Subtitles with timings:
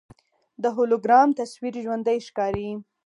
[0.61, 2.69] د هولوګرام تصویر ژوندی ښکاري.